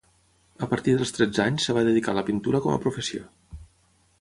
[0.67, 3.29] A partir dels tretze anys es va dedicar a la pintura com a professió.